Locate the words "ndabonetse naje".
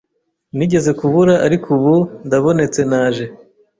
2.25-3.25